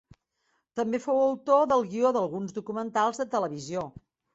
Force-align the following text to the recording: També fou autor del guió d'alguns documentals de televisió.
També 0.79 1.01
fou 1.03 1.21
autor 1.27 1.69
del 1.75 1.87
guió 1.95 2.15
d'alguns 2.19 2.59
documentals 2.59 3.25
de 3.25 3.33
televisió. 3.39 3.91